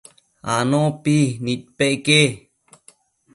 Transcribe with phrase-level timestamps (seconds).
[0.53, 2.19] Anopi nidpeque